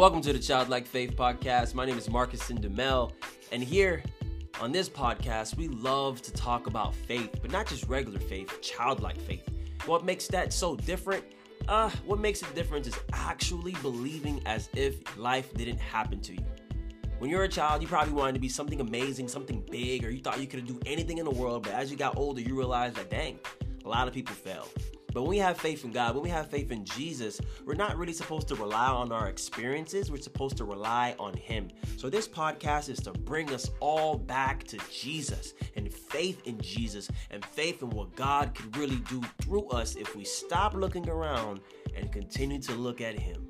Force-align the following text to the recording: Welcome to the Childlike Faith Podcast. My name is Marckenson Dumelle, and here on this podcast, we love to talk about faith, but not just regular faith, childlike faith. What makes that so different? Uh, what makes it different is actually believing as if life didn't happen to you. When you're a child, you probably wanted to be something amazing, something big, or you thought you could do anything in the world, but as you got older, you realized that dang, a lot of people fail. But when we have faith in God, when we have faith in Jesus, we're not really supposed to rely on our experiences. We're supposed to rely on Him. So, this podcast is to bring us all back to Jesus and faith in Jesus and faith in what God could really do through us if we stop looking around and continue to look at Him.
Welcome 0.00 0.22
to 0.22 0.32
the 0.32 0.38
Childlike 0.38 0.86
Faith 0.86 1.14
Podcast. 1.14 1.74
My 1.74 1.84
name 1.84 1.98
is 1.98 2.08
Marckenson 2.08 2.58
Dumelle, 2.58 3.12
and 3.52 3.62
here 3.62 4.02
on 4.58 4.72
this 4.72 4.88
podcast, 4.88 5.58
we 5.58 5.68
love 5.68 6.22
to 6.22 6.32
talk 6.32 6.66
about 6.66 6.94
faith, 6.94 7.28
but 7.42 7.50
not 7.50 7.66
just 7.66 7.86
regular 7.86 8.18
faith, 8.18 8.62
childlike 8.62 9.20
faith. 9.20 9.46
What 9.84 10.06
makes 10.06 10.26
that 10.28 10.54
so 10.54 10.74
different? 10.74 11.22
Uh, 11.68 11.90
what 12.06 12.18
makes 12.18 12.40
it 12.40 12.54
different 12.54 12.86
is 12.86 12.98
actually 13.12 13.72
believing 13.82 14.40
as 14.46 14.70
if 14.74 15.18
life 15.18 15.52
didn't 15.52 15.80
happen 15.80 16.18
to 16.20 16.32
you. 16.32 16.46
When 17.18 17.28
you're 17.28 17.44
a 17.44 17.48
child, 17.48 17.82
you 17.82 17.86
probably 17.86 18.14
wanted 18.14 18.32
to 18.32 18.40
be 18.40 18.48
something 18.48 18.80
amazing, 18.80 19.28
something 19.28 19.62
big, 19.70 20.02
or 20.06 20.10
you 20.10 20.22
thought 20.22 20.40
you 20.40 20.46
could 20.46 20.66
do 20.66 20.80
anything 20.86 21.18
in 21.18 21.26
the 21.26 21.30
world, 21.30 21.64
but 21.64 21.74
as 21.74 21.90
you 21.90 21.98
got 21.98 22.16
older, 22.16 22.40
you 22.40 22.56
realized 22.56 22.96
that 22.96 23.10
dang, 23.10 23.38
a 23.84 23.88
lot 23.88 24.08
of 24.08 24.14
people 24.14 24.34
fail. 24.34 24.66
But 25.12 25.22
when 25.22 25.30
we 25.30 25.38
have 25.38 25.58
faith 25.58 25.84
in 25.84 25.92
God, 25.92 26.14
when 26.14 26.22
we 26.22 26.30
have 26.30 26.48
faith 26.48 26.70
in 26.70 26.84
Jesus, 26.84 27.40
we're 27.64 27.74
not 27.74 27.96
really 27.96 28.12
supposed 28.12 28.48
to 28.48 28.54
rely 28.54 28.88
on 28.88 29.12
our 29.12 29.28
experiences. 29.28 30.10
We're 30.10 30.20
supposed 30.20 30.56
to 30.58 30.64
rely 30.64 31.14
on 31.18 31.34
Him. 31.34 31.68
So, 31.96 32.08
this 32.08 32.28
podcast 32.28 32.88
is 32.88 33.00
to 33.00 33.12
bring 33.12 33.52
us 33.52 33.70
all 33.80 34.16
back 34.16 34.64
to 34.64 34.78
Jesus 34.90 35.54
and 35.76 35.92
faith 35.92 36.46
in 36.46 36.60
Jesus 36.60 37.10
and 37.30 37.44
faith 37.44 37.82
in 37.82 37.90
what 37.90 38.14
God 38.14 38.54
could 38.54 38.76
really 38.76 39.02
do 39.08 39.20
through 39.42 39.68
us 39.68 39.96
if 39.96 40.14
we 40.14 40.24
stop 40.24 40.74
looking 40.74 41.08
around 41.08 41.60
and 41.96 42.12
continue 42.12 42.60
to 42.60 42.72
look 42.72 43.00
at 43.00 43.18
Him. 43.18 43.49